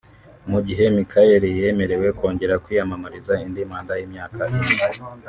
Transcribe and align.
Mu 0.51 0.59
gihe 0.67 0.83
Michaëlle 0.95 1.47
yemerewe 1.59 2.07
kongera 2.19 2.55
kwiyamamariza 2.63 3.33
indi 3.45 3.61
manda 3.69 3.93
y’imyaka 3.99 4.41
ine 4.53 4.73